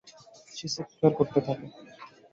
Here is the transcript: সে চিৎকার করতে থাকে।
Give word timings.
সে 0.55 0.65
চিৎকার 0.75 1.11
করতে 1.17 1.39
থাকে। 1.47 1.65